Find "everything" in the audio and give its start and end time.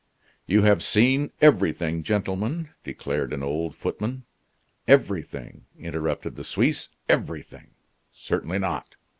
1.41-2.01, 4.87-5.67, 7.07-7.75